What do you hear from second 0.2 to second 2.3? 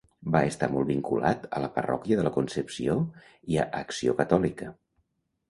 Va estar molt vinculat a la Parròquia de